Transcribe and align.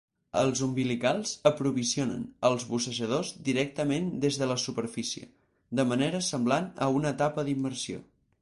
Els 0.39 0.61
umbilicals 0.67 1.33
aprovisionen 1.49 2.23
als 2.49 2.65
bussejadors 2.71 3.33
directament 3.49 4.09
des 4.25 4.41
de 4.43 4.49
la 4.53 4.57
superfície, 4.67 5.29
de 5.81 5.89
manera 5.93 6.27
semblant 6.33 6.73
a 6.87 6.93
una 7.01 7.17
etapa 7.19 7.49
d'immersió. 7.51 8.03